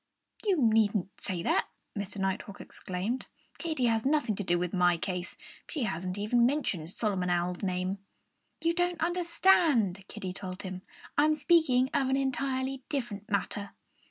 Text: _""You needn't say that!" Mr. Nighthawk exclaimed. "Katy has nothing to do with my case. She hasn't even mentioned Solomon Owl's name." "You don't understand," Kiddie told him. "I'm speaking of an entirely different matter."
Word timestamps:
_""You 0.47 0.59
needn't 0.59 1.21
say 1.21 1.43
that!" 1.43 1.67
Mr. 1.95 2.17
Nighthawk 2.17 2.59
exclaimed. 2.59 3.27
"Katy 3.59 3.85
has 3.85 4.03
nothing 4.03 4.33
to 4.37 4.43
do 4.43 4.57
with 4.57 4.73
my 4.73 4.97
case. 4.97 5.37
She 5.69 5.83
hasn't 5.83 6.17
even 6.17 6.43
mentioned 6.43 6.89
Solomon 6.89 7.29
Owl's 7.29 7.61
name." 7.61 7.99
"You 8.63 8.73
don't 8.73 8.99
understand," 8.99 10.03
Kiddie 10.07 10.33
told 10.33 10.63
him. 10.63 10.81
"I'm 11.19 11.35
speaking 11.35 11.91
of 11.93 12.09
an 12.09 12.17
entirely 12.17 12.81
different 12.89 13.29
matter." 13.29 13.73